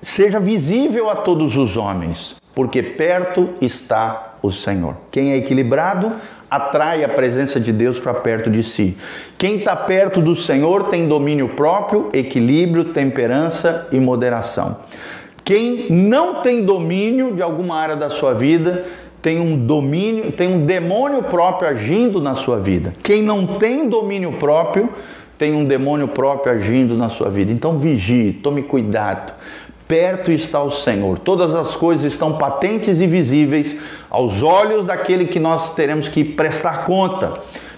seja 0.00 0.38
visível 0.38 1.10
a 1.10 1.16
todos 1.16 1.56
os 1.56 1.76
homens, 1.76 2.36
porque 2.54 2.82
perto 2.82 3.50
está 3.60 4.36
o 4.42 4.50
Senhor. 4.50 4.96
Quem 5.10 5.32
é 5.32 5.36
equilibrado 5.36 6.12
atrai 6.50 7.02
a 7.02 7.08
presença 7.08 7.58
de 7.58 7.72
Deus 7.72 7.98
para 7.98 8.12
perto 8.12 8.50
de 8.50 8.62
si. 8.62 8.96
Quem 9.38 9.56
está 9.56 9.74
perto 9.74 10.20
do 10.20 10.36
Senhor 10.36 10.88
tem 10.88 11.08
domínio 11.08 11.48
próprio, 11.50 12.10
equilíbrio, 12.12 12.92
temperança 12.92 13.88
e 13.90 13.98
moderação. 13.98 14.76
Quem 15.44 15.90
não 15.90 16.42
tem 16.42 16.64
domínio 16.64 17.34
de 17.34 17.42
alguma 17.42 17.76
área 17.76 17.96
da 17.96 18.10
sua 18.10 18.34
vida, 18.34 18.84
tem 19.22 19.40
um 19.40 19.56
domínio, 19.66 20.30
tem 20.32 20.48
um 20.48 20.66
demônio 20.66 21.22
próprio 21.22 21.68
agindo 21.68 22.20
na 22.20 22.34
sua 22.34 22.58
vida. 22.58 22.92
Quem 23.02 23.22
não 23.22 23.46
tem 23.46 23.88
domínio 23.88 24.32
próprio, 24.32 24.90
tem 25.38 25.54
um 25.54 25.64
demônio 25.64 26.08
próprio 26.08 26.52
agindo 26.52 26.96
na 26.96 27.08
sua 27.08 27.30
vida. 27.30 27.50
Então 27.50 27.78
vigie, 27.78 28.32
tome 28.32 28.62
cuidado. 28.62 29.32
Perto 29.92 30.32
está 30.32 30.62
o 30.62 30.70
Senhor. 30.70 31.18
Todas 31.18 31.54
as 31.54 31.74
coisas 31.76 32.10
estão 32.10 32.38
patentes 32.38 32.98
e 33.02 33.06
visíveis 33.06 33.76
aos 34.08 34.42
olhos 34.42 34.86
daquele 34.86 35.26
que 35.26 35.38
nós 35.38 35.74
teremos 35.74 36.08
que 36.08 36.24
prestar 36.24 36.86
conta 36.86 37.34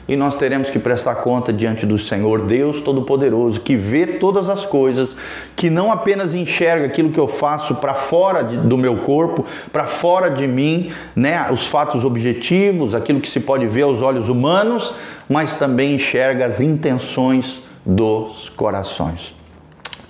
e 0.06 0.14
nós 0.14 0.37
teremos 0.37 0.71
que 0.71 0.78
prestar 0.78 1.16
conta 1.16 1.52
diante 1.52 1.85
do 1.85 1.99
Senhor 1.99 2.42
Deus 2.42 2.78
Todo-Poderoso, 2.78 3.59
que 3.59 3.75
vê 3.75 4.06
todas 4.06 4.49
as 4.49 4.64
coisas, 4.64 5.16
que 5.56 5.68
não 5.68 5.90
apenas 5.90 6.37
enxerga 6.37 6.87
aquilo 6.87 7.11
que 7.11 7.18
eu 7.18 7.26
faço 7.26 7.75
para 7.75 7.94
fora 7.94 8.44
de, 8.44 8.59
do 8.59 8.78
meu 8.78 8.99
corpo, 8.99 9.44
para 9.73 9.87
fora 9.87 10.30
de 10.30 10.47
mim, 10.47 10.92
né, 11.16 11.49
os 11.50 11.66
fatos 11.66 12.04
objetivos, 12.04 12.94
aquilo 12.94 13.21
que 13.21 13.28
se 13.28 13.40
pode 13.40 13.66
ver 13.66 13.83
aos 13.83 14.00
olhos 14.00 14.28
humanos, 14.28 14.94
mas 15.28 15.56
também 15.56 15.97
enxerga 15.97 16.47
as 16.47 16.61
intenções 16.61 17.61
dos 17.85 18.50
corações. 18.50 19.35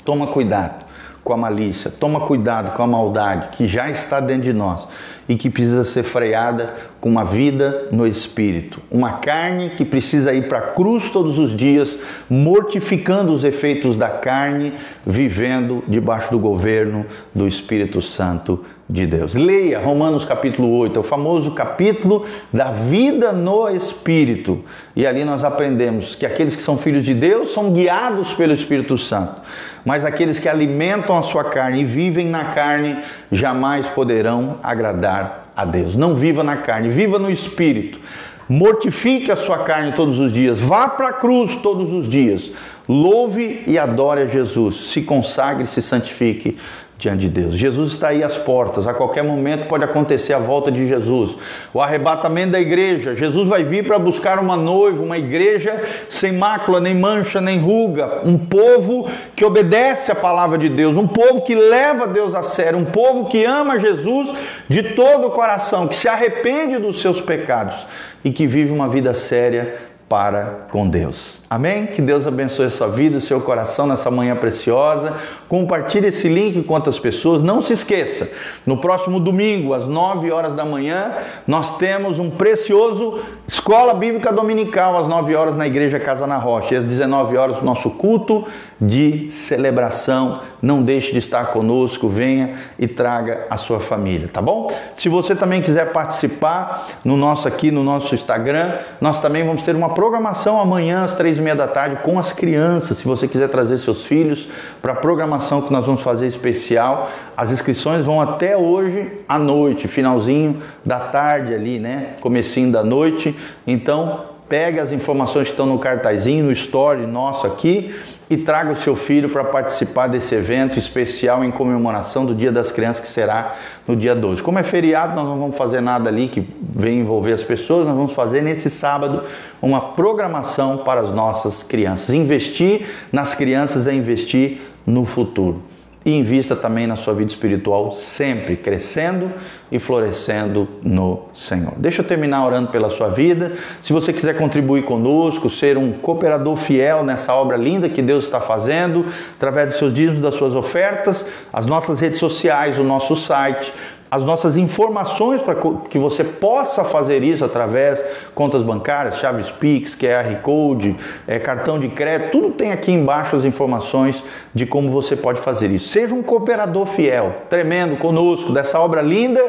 Toma 0.05 0.27
cuidado 0.27 0.84
com 1.25 1.33
a 1.33 1.37
malícia, 1.37 1.91
toma 1.91 2.21
cuidado 2.21 2.77
com 2.77 2.83
a 2.83 2.87
maldade 2.87 3.49
que 3.49 3.67
já 3.67 3.91
está 3.91 4.21
dentro 4.21 4.43
de 4.43 4.53
nós 4.53 4.87
e 5.29 5.37
que 5.37 5.49
precisa 5.49 5.85
ser 5.85 6.03
freada 6.03 6.75
com 7.01 7.09
uma 7.09 7.25
vida 7.25 7.89
no 7.91 8.07
espírito. 8.07 8.81
Uma 8.91 9.15
carne 9.15 9.71
que 9.71 9.85
precisa 9.85 10.35
ir 10.35 10.49
para 10.49 10.59
a 10.59 10.63
cruz 10.73 11.11
todos 11.11 11.39
os 11.39 11.57
dias, 11.57 11.99
mortificando 12.29 13.33
os 13.33 13.43
efeitos 13.43 13.97
da 13.97 14.09
carne, 14.09 14.75
vivendo 15.07 15.83
debaixo 15.89 16.31
do 16.31 16.39
governo 16.39 17.07
do 17.35 17.49
Espírito 17.49 18.03
Santo 18.03 18.65
de 18.89 19.07
Deus. 19.07 19.35
Leia 19.35 19.81
Romanos 19.81 20.27
capítulo 20.27 20.71
8, 20.77 20.99
é 20.99 21.01
o 21.01 21.03
famoso 21.03 21.53
capítulo 21.53 22.27
da 22.53 22.71
vida 22.71 23.33
no 23.33 23.69
Espírito. 23.69 24.63
E 24.95 25.07
ali 25.07 25.25
nós 25.25 25.43
aprendemos 25.43 26.15
que 26.15 26.27
aqueles 26.27 26.55
que 26.55 26.63
são 26.63 26.77
filhos 26.77 27.05
de 27.05 27.15
Deus 27.15 27.53
são 27.53 27.73
guiados 27.73 28.35
pelo 28.35 28.53
Espírito 28.53 28.99
Santo, 28.99 29.41
mas 29.85 30.05
aqueles 30.05 30.39
que 30.39 30.49
alimentam 30.49 31.17
a 31.17 31.23
sua 31.23 31.45
carne 31.45 31.83
e 31.83 31.85
vivem 31.85 32.27
na 32.27 32.47
carne 32.47 32.99
jamais 33.31 33.87
poderão 33.87 34.59
agradar 34.63 35.51
a 35.55 35.65
Deus. 35.65 35.95
Não 35.95 36.15
viva 36.15 36.43
na 36.43 36.57
carne, 36.57 36.89
viva 36.89 37.19
no 37.19 37.31
Espírito. 37.31 38.01
Mortifique 38.49 39.31
a 39.31 39.37
sua 39.37 39.65
carne 39.65 39.93
todos 39.93 40.19
os 40.19 40.33
dias, 40.33 40.59
vá 40.61 40.89
para 40.89 41.09
a 41.09 41.13
cruz 41.15 41.55
todos 41.57 41.95
os 41.95 42.07
dias, 42.07 42.53
louve 42.87 43.63
e 43.67 43.79
adore 43.79 44.21
a 44.21 44.27
Jesus, 44.27 44.91
se 44.91 45.01
consagre, 45.01 45.67
se 45.67 45.81
santifique 45.81 46.59
diante 46.99 47.21
de 47.21 47.29
Deus. 47.29 47.57
Jesus 47.57 47.93
está 47.93 48.09
aí 48.09 48.23
às 48.23 48.39
portas, 48.39 48.87
a 48.87 48.95
qualquer 48.95 49.23
momento 49.23 49.67
pode 49.67 49.85
acontecer 49.85 50.33
a 50.33 50.39
volta 50.39 50.71
de 50.71 50.87
Jesus, 50.87 51.37
o 51.73 51.81
arrebatamento 51.81 52.53
da 52.53 52.61
igreja. 52.61 53.15
Jesus 53.15 53.49
vai 53.49 53.65
vir 53.65 53.87
para 53.87 53.99
buscar 53.99 54.39
uma 54.39 54.57
noiva, 54.57 55.03
uma 55.03 55.19
igreja 55.19 55.83
sem 56.09 56.33
mácula, 56.33 56.81
nem 56.81 56.95
mancha, 56.95 57.41
nem 57.41 57.59
ruga, 57.59 58.21
um 58.25 58.39
povo 58.39 59.09
que 59.35 59.45
obedece 59.45 60.13
a 60.13 60.15
palavra 60.15 60.57
de 60.57 60.69
Deus, 60.69 60.97
um 60.97 61.07
povo 61.07 61.43
que 61.43 61.55
leva 61.55 62.07
Deus 62.07 62.35
a 62.35 62.43
sério, 62.43 62.79
um 62.79 62.85
povo 62.85 63.27
que 63.27 63.45
ama 63.45 63.79
Jesus 63.79 64.33
de 64.69 64.83
todo 64.95 65.27
o 65.27 65.31
coração, 65.31 65.89
que 65.89 65.97
se 65.97 66.09
arrepende 66.09 66.79
dos 66.79 67.01
seus 67.01 67.21
pecados 67.21 67.87
e 68.25 68.31
que 68.31 68.47
vive 68.47 68.73
uma 68.73 68.89
vida 68.89 69.13
séria 69.15 69.75
para 70.09 70.67
com 70.71 70.89
Deus. 70.89 71.41
Amém? 71.49 71.87
Que 71.87 72.03
Deus 72.03 72.27
abençoe 72.27 72.67
a 72.67 72.71
sua 72.71 72.89
vida, 72.89 73.17
o 73.17 73.21
seu 73.21 73.41
coração 73.41 73.87
nessa 73.87 74.11
manhã 74.11 74.37
preciosa. 74.37 75.15
Compartilhe 75.55 76.09
esse 76.09 76.29
link 76.29 76.65
com 76.65 76.75
outras 76.75 76.99
pessoas. 76.99 77.41
Não 77.41 77.63
se 77.63 77.75
esqueça, 77.75 78.29
no 78.67 78.77
próximo 78.77 79.21
domingo, 79.21 79.73
às 79.73 79.87
9 79.87 80.33
horas 80.33 80.53
da 80.53 80.65
manhã, 80.65 81.13
nós 81.47 81.79
temos 81.79 82.19
um 82.19 82.29
precioso 82.29 83.21
Escola 83.47 83.95
Bíblica 83.95 84.33
Dominical, 84.33 84.99
às 84.99 85.07
9 85.07 85.33
horas 85.37 85.55
na 85.55 85.65
Igreja 85.65 86.01
Casa 86.01 86.27
na 86.27 86.39
Rocha. 86.39 86.75
E 86.75 86.79
às 86.79 86.85
19 86.85 87.37
horas, 87.37 87.59
o 87.59 87.65
nosso 87.65 87.89
culto 87.91 88.45
de 88.81 89.31
celebração. 89.31 90.41
Não 90.61 90.83
deixe 90.83 91.13
de 91.13 91.19
estar 91.19 91.53
conosco, 91.53 92.09
venha 92.09 92.55
e 92.79 92.89
traga 92.89 93.47
a 93.49 93.57
sua 93.57 93.79
família, 93.79 94.29
tá 94.33 94.43
bom? 94.43 94.73
Se 94.95 95.09
você 95.09 95.35
também 95.35 95.63
quiser 95.63 95.93
participar 95.93 96.89
no 97.05 97.17
nosso 97.17 97.47
aqui 97.47 97.71
no 97.71 97.85
nosso 97.85 98.15
Instagram, 98.15 98.73
nós 99.01 99.21
também 99.21 99.45
vamos 99.45 99.63
ter 99.63 99.77
uma 99.77 99.91
programação 99.91 100.61
amanhã 100.61 101.05
às 101.05 101.15
três 101.15 101.39
e 101.39 101.41
meia 101.41 101.55
da 101.55 101.69
tarde 101.69 101.97
com 102.03 102.19
as 102.19 102.33
crianças. 102.33 102.99
Se 102.99 103.05
você 103.05 103.29
quiser 103.29 103.49
trazer 103.49 103.79
seus 103.79 104.05
filhos 104.05 104.49
para 104.83 104.93
a 104.93 104.97
programação 104.97 105.44
que 105.63 105.73
nós 105.73 105.87
vamos 105.87 106.03
fazer 106.03 106.27
especial, 106.27 107.11
as 107.37 107.51
inscrições 107.51 108.05
vão 108.05 108.21
até 108.21 108.57
hoje 108.57 109.21
à 109.29 109.39
noite, 109.39 109.89
finalzinho 109.89 110.63
da 110.85 111.01
tarde 111.01 111.55
ali, 111.55 111.79
né? 111.79 112.15
Comecinho 112.21 112.71
da 112.71 112.83
noite. 112.83 113.35
Então, 113.67 114.25
pega 114.49 114.83
as 114.83 114.93
informações 114.93 115.47
que 115.47 115.53
estão 115.53 115.67
no 115.67 115.79
cartazinho, 115.79 116.45
no 116.45 116.53
story 116.53 117.07
nosso 117.07 117.47
aqui 117.47 117.95
e 118.29 118.37
traga 118.37 118.73
o 118.73 118.77
seu 118.77 118.97
filho 118.97 119.29
para 119.29 119.45
participar 119.45 120.07
desse 120.07 120.35
evento 120.35 120.79
especial 120.79 121.45
em 121.45 121.51
comemoração 121.51 122.25
do 122.25 122.35
Dia 122.35 122.51
das 122.51 122.73
Crianças, 122.73 123.01
que 123.01 123.09
será 123.09 123.55
no 123.87 123.95
dia 123.95 124.15
12. 124.15 124.43
Como 124.43 124.59
é 124.59 124.63
feriado, 124.63 125.15
nós 125.15 125.27
não 125.27 125.39
vamos 125.39 125.57
fazer 125.57 125.81
nada 125.81 126.09
ali 126.09 126.29
que 126.29 126.47
venha 126.61 127.01
envolver 127.01 127.33
as 127.33 127.43
pessoas, 127.43 127.87
nós 127.87 127.97
vamos 127.97 128.13
fazer 128.13 128.41
nesse 128.41 128.71
sábado 128.71 129.23
uma 129.61 129.81
programação 129.93 130.79
para 130.79 131.03
as 131.03 131.13
nossas 131.13 131.63
crianças. 131.63 132.15
Investir 132.15 132.87
nas 133.13 133.35
crianças 133.35 133.87
é 133.87 133.93
investir 133.93 134.61
no 134.87 135.05
futuro 135.05 135.63
e 136.05 136.13
invista 136.13 136.55
também 136.55 136.87
na 136.87 136.97
sua 136.97 137.15
vida 137.15 137.31
espiritual, 137.31 137.93
sempre 137.93 138.57
crescendo 138.57 139.31
e 139.73 139.79
florescendo 139.79 140.69
no 140.83 141.23
Senhor. 141.33 141.73
Deixa 141.79 142.03
eu 142.03 142.07
terminar 142.07 142.45
orando 142.45 142.69
pela 142.69 142.91
sua 142.91 143.09
vida. 143.09 143.53
Se 143.81 143.93
você 143.93 144.13
quiser 144.13 144.37
contribuir 144.37 144.85
conosco, 144.85 145.49
ser 145.49 145.79
um 145.79 145.93
cooperador 145.93 146.57
fiel 146.57 147.03
nessa 147.03 147.35
obra 147.35 147.57
linda 147.57 147.89
que 147.89 148.03
Deus 148.03 148.25
está 148.25 148.39
fazendo, 148.39 149.07
através 149.35 149.69
dos 149.69 149.79
seus 149.79 149.95
dízimos, 149.95 150.21
das 150.21 150.35
suas 150.35 150.55
ofertas, 150.55 151.25
as 151.51 151.65
nossas 151.65 152.01
redes 152.01 152.19
sociais, 152.19 152.79
o 152.79 152.85
nosso 152.85 153.17
site, 153.17 153.73
as 154.15 154.25
nossas 154.25 154.57
informações 154.57 155.43
para 155.43 155.57
que 155.91 155.99
você 155.99 156.23
possa 156.23 156.85
fazer 156.85 157.25
isso 157.25 157.45
através 157.45 158.01
contas 158.33 158.63
bancárias, 158.63 159.19
chaves 159.19 159.51
Pix, 159.51 159.97
QR 159.97 160.41
Code, 160.41 160.97
é, 161.27 161.41
cartão 161.41 161.81
de 161.81 161.89
crédito, 161.89 162.31
tudo 162.31 162.51
tem 162.53 162.71
aqui 162.71 162.93
embaixo 162.93 163.35
as 163.35 163.45
informações 163.45 164.23
de 164.55 164.67
como 164.67 164.89
você 164.89 165.17
pode 165.17 165.41
fazer 165.41 165.69
isso. 165.73 165.89
Seja 165.89 166.15
um 166.15 166.23
cooperador 166.23 166.87
fiel, 166.87 167.43
tremendo 167.51 167.97
conosco 167.97 168.53
dessa 168.53 168.79
obra 168.79 169.03
linda 169.03 169.43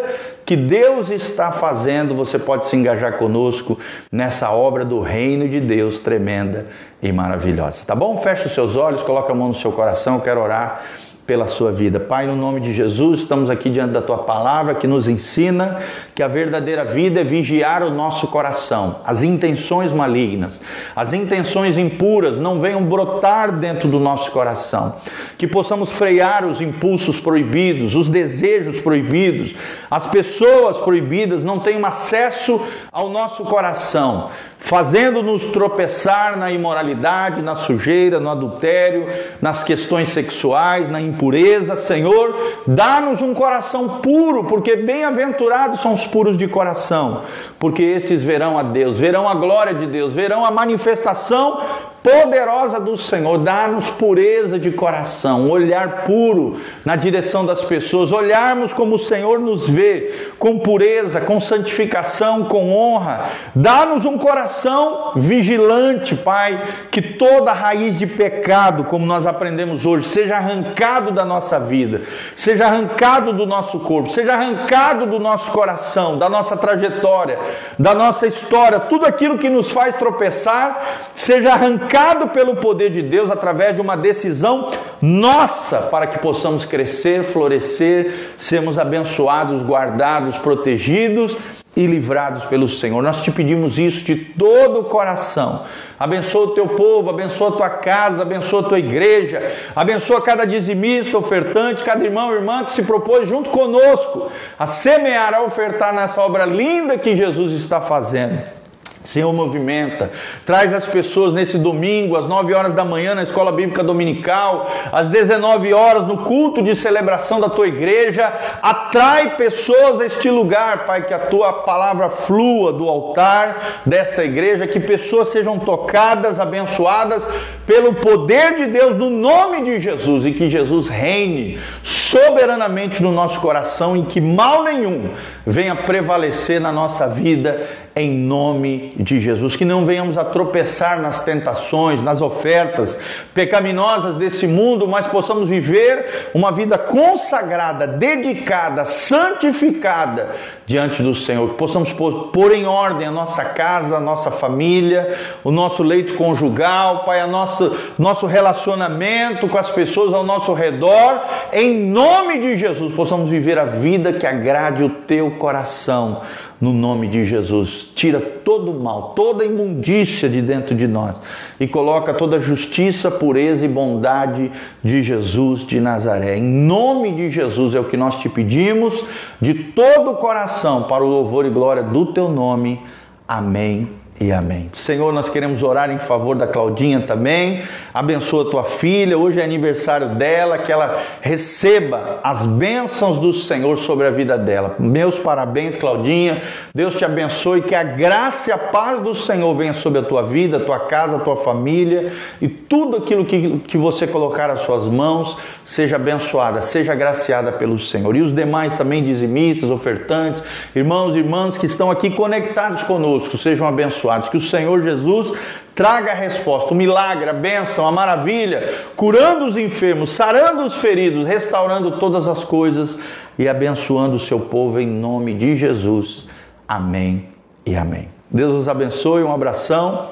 que 0.43 0.55
Deus 0.55 1.12
está 1.12 1.51
fazendo. 1.51 2.15
Você 2.15 2.39
pode 2.39 2.65
se 2.65 2.75
engajar 2.75 3.17
conosco 3.19 3.77
nessa 4.12 4.50
obra 4.50 4.84
do 4.84 5.00
reino 5.00 5.48
de 5.48 5.60
Deus 5.60 6.00
tremenda 6.00 6.65
e 7.03 7.12
maravilhosa. 7.12 7.86
Tá 7.86 7.93
bom? 7.93 8.17
Feche 8.17 8.48
os 8.48 8.53
seus 8.53 8.75
olhos, 8.75 9.03
coloca 9.03 9.31
a 9.31 9.36
mão 9.36 9.50
no 9.50 9.55
seu 9.55 9.72
coração, 9.72 10.15
eu 10.15 10.22
quero 10.22 10.41
orar 10.41 10.81
pela 11.25 11.48
sua 11.48 11.72
vida. 11.72 12.00
Pai, 12.00 12.27
no 12.27 12.36
nome 12.36 12.60
de 12.60 12.72
Jesus, 12.72 13.22
estamos 13.22 13.50
aqui 13.50 13.70
diante 13.70 13.91
da 13.91 14.01
tua 14.01 14.20
palavra 14.20 14.75
que 14.75 14.86
nos 14.86 15.08
ensina 15.08 15.77
que 16.13 16.22
a 16.22 16.27
verdadeira 16.27 16.86
vida 16.86 17.22
é 17.22 17.24
vigiar 17.24 17.82
o 17.82 17.89
nosso 17.89 18.27
coração. 18.27 18.98
As 19.03 19.24
intenções 19.24 19.91
malignas, 19.91 20.62
as 20.96 21.13
intenções 21.13 21.77
impuras 21.77 22.38
não 22.38 22.60
venham 22.60 22.84
brotar 22.84 23.51
dentro 23.51 23.89
do 23.89 24.00
nosso 24.00 24.29
coração. 24.32 24.98
Que 25.38 25.48
possamos 25.48 25.91
frear 25.91 26.46
os 26.46 26.62
impulsos 26.62 27.20
proibidos, 27.20 27.96
os 27.96 28.08
desejos 28.08 28.79
proibidos, 28.79 29.55
as 29.89 30.05
pessoas 30.05 30.77
proibidas 30.77 31.44
não 31.44 31.60
tenham 31.60 31.84
acesso 31.86 32.62
ao 32.91 33.10
nosso 33.10 33.44
coração 33.44 34.29
fazendo-nos 34.65 35.46
tropeçar 35.46 36.36
na 36.39 36.51
imoralidade, 36.51 37.44
na 37.44 37.53
sujeira, 37.53 38.20
no 38.20 38.32
adultério, 38.32 39.08
nas 39.39 39.63
questões 39.63 40.10
sexuais, 40.10 40.89
na 40.89 41.00
impureza. 41.15 41.75
Senhor, 41.77 42.36
dá-nos 42.67 43.22
um 43.22 43.34
coração 43.34 43.88
puro, 44.01 44.43
porque 44.43 44.75
bem-aventurados 44.75 45.81
são 45.81 45.93
os 45.93 46.05
puros 46.05 46.38
de 46.38 46.48
coração, 46.48 47.22
porque 47.57 47.81
estes 47.81 48.22
verão 48.22 48.57
a 48.60 48.63
Deus, 48.63 49.00
verão 49.00 49.27
a 49.27 49.34
glória 49.34 49.74
de 49.74 49.88
Deus, 49.88 50.13
verão 50.13 50.45
a 50.45 50.51
manifestação 50.51 51.62
poderosa 52.05 52.79
do 52.79 52.95
Senhor, 52.95 53.39
dá-nos 53.39 53.89
pureza 53.89 54.59
de 54.59 54.69
coração, 54.69 55.50
olhar 55.50 56.03
puro 56.03 56.62
na 56.85 56.95
direção 56.95 57.43
das 57.43 57.63
pessoas, 57.63 58.12
olharmos 58.12 58.71
como 58.71 58.93
o 58.93 59.00
Senhor 59.00 59.39
nos 59.39 59.67
vê, 59.67 60.29
com 60.38 60.59
pureza, 60.59 61.19
com 61.19 61.41
santificação, 61.41 62.45
com 62.45 62.71
honra. 62.71 63.25
Dá-nos 63.55 64.05
um 64.05 64.19
coração 64.19 65.13
vigilante, 65.15 66.15
Pai, 66.15 66.62
que 66.91 67.01
toda 67.01 67.51
raiz 67.51 67.97
de 67.97 68.05
pecado, 68.05 68.83
como 68.83 69.03
nós 69.03 69.25
aprendemos 69.25 69.83
hoje, 69.83 70.07
seja 70.07 70.35
arrancado 70.35 71.09
da 71.09 71.25
nossa 71.25 71.59
vida, 71.59 72.03
seja 72.35 72.67
arrancado 72.67 73.33
do 73.33 73.47
nosso 73.47 73.79
corpo, 73.79 74.12
seja 74.12 74.33
arrancado 74.33 75.07
do 75.07 75.17
nosso 75.17 75.50
coração, 75.50 76.19
da 76.19 76.29
nossa 76.29 76.55
trajetória, 76.55 77.39
da 77.79 77.95
nossa 77.95 78.27
história, 78.27 78.79
tudo 78.79 79.07
aquilo 79.07 79.39
que 79.39 79.50
nos 79.50 79.71
faz 79.71 79.95
tropeçar, 79.95 80.83
seja 81.15 81.53
arrancado 81.53 81.95
marcado 81.96 82.28
pelo 82.28 82.58
poder 82.58 82.90
de 82.90 83.02
Deus 83.02 83.32
através 83.32 83.74
de 83.74 83.80
uma 83.80 83.96
decisão 83.96 84.70
nossa 85.02 85.84
para 85.84 86.06
que 86.06 86.20
possamos 86.20 86.66
crescer, 86.66 87.24
florescer, 87.24 88.34
sermos 88.36 88.77
abençoados, 88.77 89.64
guardados, 89.64 90.38
protegidos 90.38 91.38
e 91.74 91.88
livrados 91.88 92.44
pelo 92.46 92.68
Senhor. 92.68 93.01
Nós 93.01 93.24
te 93.24 93.31
pedimos 93.31 93.79
isso 93.79 94.03
de 94.03 94.16
todo 94.16 94.81
o 94.81 94.84
coração. 94.86 95.64
Abençoa 95.98 96.48
o 96.48 96.51
teu 96.51 96.68
povo, 96.68 97.10
abençoa 97.10 97.50
a 97.50 97.53
tua 97.53 97.70
casa, 97.70 98.24
abençoa 98.24 98.60
a 98.60 98.64
tua 98.64 98.79
igreja, 98.79 99.42
abençoa 99.74 100.22
cada 100.22 100.44
dizimista, 100.44 101.18
ofertante, 101.18 101.84
cada 101.84 102.03
irmão 102.03 102.31
e 102.31 102.36
irmã 102.36 102.66
que 102.66 102.74
se 102.74 102.84
propôs 102.84 103.27
junto 103.29 103.50
conosco 103.50 104.29
a 104.60 104.68
semear, 104.68 105.34
a 105.34 105.44
ofertar 105.44 105.94
nessa 105.94 106.22
obra 106.22 106.46
linda 106.46 106.98
que 106.98 107.16
Jesus 107.16 107.53
está 107.53 107.79
fazendo. 107.79 108.65
Senhor, 109.05 109.31
movimenta, 109.31 110.11
traz 110.44 110.74
as 110.74 110.85
pessoas 110.85 111.31
nesse 111.31 111.57
domingo, 111.57 112.18
às 112.18 112.27
9 112.27 112.53
horas 112.53 112.74
da 112.74 112.83
manhã, 112.83 113.13
na 113.13 113.24
escola 113.24 113.51
bíblica 113.51 113.83
dominical, 113.83 114.70
às 114.91 115.07
19 115.09 115.74
horas, 115.74 116.07
no 116.07 116.18
culto 116.18 116.61
de 116.61 116.75
celebração 116.75 117.39
da 117.39 117.48
tua 117.48 117.68
igreja, 117.68 118.33
atrai 118.61 119.35
pessoas 119.35 120.01
a 120.01 120.05
este 120.05 120.29
lugar, 120.29 120.85
Pai, 120.85 121.05
que 121.05 121.13
a 121.13 121.20
tua 121.20 121.53
palavra 121.53 122.09
flua 122.09 122.74
do 122.74 122.89
altar 122.89 123.81
desta 123.85 124.24
igreja, 124.24 124.65
que 124.65 124.79
pessoas 124.79 125.29
sejam 125.29 125.59
tocadas, 125.59 126.39
abençoadas 126.39 127.24
pelo 127.65 127.94
poder 127.94 128.55
de 128.55 128.65
Deus, 128.68 128.98
no 128.98 129.09
nome 129.09 129.63
de 129.63 129.79
Jesus, 129.79 130.25
e 130.25 130.31
que 130.31 130.50
Jesus 130.50 130.87
reine 130.87 131.59
soberanamente 131.83 133.03
no 133.03 133.11
nosso 133.11 133.39
coração, 133.39 133.96
e 133.96 134.03
que 134.03 134.20
mal 134.20 134.63
nenhum 134.63 135.11
venha 135.46 135.75
prevalecer 135.75 136.59
na 136.59 136.72
nossa 136.72 137.07
vida 137.07 137.84
em 137.96 138.12
nome 138.12 138.94
de 138.98 139.22
Jesus. 139.22 139.55
Que 139.55 139.64
não 139.64 139.86
venhamos 139.86 140.18
a 140.18 140.25
tropeçar 140.25 141.00
nas 141.00 141.22
tentações, 141.22 142.03
nas 142.03 142.22
ofertas 142.22 143.00
pecaminosas 143.34 144.18
desse 144.18 144.46
mundo, 144.46 144.86
mas 144.86 145.08
possamos 145.08 145.50
viver 145.50 146.29
uma 146.34 146.51
vida 146.51 146.77
consagrada, 146.77 147.88
dedicada, 147.88 148.84
santificada 148.84 150.36
diante 150.66 151.01
do 151.01 151.16
Senhor. 151.16 151.50
Que 151.51 151.55
possamos 151.55 151.94
pôr 151.94 152.51
em 152.51 152.66
ordem 152.66 153.08
a 153.08 153.12
nossa 153.12 153.46
casa, 153.46 153.96
a 153.96 154.01
nossa 154.01 154.29
família, 154.29 155.18
o 155.42 155.51
nosso 155.51 155.81
leito 155.81 156.16
conjugal, 156.16 157.05
Pai, 157.05 157.25
nossa, 157.27 157.72
nosso 157.98 158.25
relacionamento 158.25 159.48
com 159.48 159.58
as 159.58 159.72
pessoas 159.72 160.14
ao 160.14 160.24
nosso 160.24 160.53
redor. 160.53 161.22
Em 161.53 161.77
nome 161.77 162.40
de 162.40 162.58
Jesus, 162.58 162.94
possamos 162.94 163.29
viver 163.29 163.58
a 163.58 163.66
vida 163.66 164.12
que 164.12 164.27
agrade 164.27 164.84
o 164.84 164.90
teu 164.90 165.31
coração 165.31 166.22
no 166.60 166.74
nome 166.74 167.08
de 167.08 167.25
Jesus. 167.25 167.84
Tira 167.93 168.19
todo 168.19 168.71
o 168.71 168.83
mal, 168.83 169.13
toda 169.15 169.43
a 169.43 169.48
imundícia 169.48 170.29
de 170.29 170.41
dentro 170.41 170.75
de 170.75 170.87
nós 170.87 171.19
e 171.59 171.67
coloca 171.67 172.13
toda 172.13 172.37
a 172.37 172.39
justiça, 172.39 173.11
pureza 173.11 173.65
e 173.65 173.69
bondade 173.69 174.51
de 174.83 175.03
Jesus 175.03 175.65
de 175.65 175.79
Nazaré. 175.79 176.37
Em 176.37 176.43
nome 176.43 177.11
de 177.11 177.29
Jesus 177.29 177.75
é 177.75 177.79
o 177.79 177.85
que 177.85 177.98
nós 177.98 178.19
te 178.19 178.29
pedimos 178.29 179.03
de 179.39 179.53
todo 179.53 180.11
o 180.11 180.15
coração 180.15 180.83
para 180.83 181.03
o 181.03 181.07
louvor 181.07 181.45
e 181.45 181.50
glória 181.50 181.83
do 181.83 182.07
teu 182.07 182.29
nome. 182.29 182.81
Amém 183.27 184.04
e 184.18 184.32
amém. 184.32 184.70
Senhor, 184.74 185.12
nós 185.12 185.30
queremos 185.30 185.62
orar 185.62 185.92
em 185.92 186.00
favor 186.00 186.38
da 186.38 186.48
Claudinha 186.48 187.01
também. 187.01 187.64
Abençoa 187.94 188.50
tua 188.50 188.64
filha, 188.64 189.18
hoje 189.18 189.42
é 189.42 189.44
aniversário 189.44 190.16
dela, 190.16 190.58
que 190.58 190.72
ela 190.72 190.98
receba 191.20 192.22
as 192.24 192.46
bênçãos 192.46 193.18
do 193.18 193.34
Senhor 193.34 193.78
sobre 193.78 194.08
a 194.08 194.10
vida 194.10 194.38
dela. 194.38 194.75
Meus 194.80 195.20
parabéns, 195.20 195.75
Claudinha. 195.75 196.42
Deus 196.74 196.96
te 196.96 197.04
abençoe, 197.04 197.62
que 197.62 197.75
a 197.75 197.84
graça 197.84 198.50
e 198.50 198.54
a 198.54 198.58
paz 198.58 199.01
do 199.01 199.14
Senhor 199.14 199.54
venha 199.54 199.74
sobre 199.74 200.00
a 200.00 200.04
tua 200.04 200.24
vida, 200.24 200.58
a 200.58 200.62
tua 200.62 200.80
casa, 200.80 201.18
a 201.18 201.20
tua 201.20 201.36
família 201.36 202.10
e 202.42 202.48
tudo 202.48 202.98
aquilo 202.98 203.25
que, 203.25 203.60
que 203.60 203.78
você 203.78 204.08
colocar 204.08 204.50
às 204.50 204.62
suas 204.62 204.88
mãos 204.88 205.38
seja 205.66 205.98
abençoada, 205.98 206.62
seja 206.62 206.94
agraciada 206.94 207.51
pelo 207.51 207.78
Senhor. 207.78 208.16
E 208.16 208.22
os 208.22 208.34
demais 208.34 208.75
também 208.75 209.04
dizimistas, 209.04 209.70
ofertantes, 209.70 210.42
irmãos 210.74 211.16
e 211.16 211.20
irmãs 211.20 211.58
que 211.58 211.66
estão 211.66 211.92
aqui 211.92 212.10
conectados 212.10 212.82
conosco, 212.84 213.38
sejam 213.38 213.68
abençoados 213.68 214.04
abençoados. 214.05 214.29
Que 214.29 214.37
o 214.37 214.41
Senhor 214.41 214.81
Jesus 214.81 215.33
traga 215.74 216.11
a 216.11 216.15
resposta, 216.15 216.74
o 216.74 216.77
milagre, 216.77 217.29
a 217.29 217.33
bênção, 217.33 217.87
a 217.87 217.91
maravilha, 217.91 218.74
curando 218.96 219.46
os 219.46 219.57
enfermos, 219.57 220.11
sarando 220.11 220.63
os 220.63 220.75
feridos, 220.75 221.25
restaurando 221.25 221.98
todas 222.00 222.27
as 222.27 222.44
coisas 222.44 222.98
e 223.37 223.48
abençoando 223.48 224.15
o 224.15 224.20
seu 224.20 224.39
povo 224.39 224.79
em 224.79 224.87
nome 224.87 225.33
de 225.33 225.55
Jesus. 225.55 226.25
Amém 226.68 227.29
e 227.65 227.75
amém. 227.75 228.07
Deus 228.29 228.59
os 228.59 228.70
abençoe, 228.70 229.24
um 229.24 229.33
abração. 229.33 230.09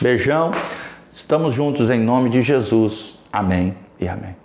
Beijão. 0.00 0.50
Estamos 1.12 1.54
juntos 1.54 1.88
em 1.90 2.00
nome 2.00 2.28
de 2.28 2.42
Jesus. 2.42 3.14
Amém 3.32 3.74
e 4.00 4.08
amém. 4.08 4.43